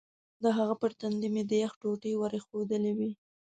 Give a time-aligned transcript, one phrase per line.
[0.43, 3.11] د هغه پر تندي مې د یخ ټوټې ور ایښودلې وې.